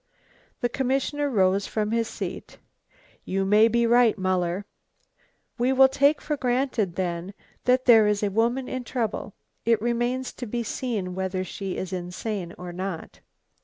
[0.61, 2.57] The commissioner rose from his seat.
[3.23, 4.65] "You may be right, Muller.
[5.59, 7.35] We will take for granted, then,
[7.65, 9.35] that there is a woman in trouble.
[9.63, 13.19] It remains to be seen whether she is insane or not."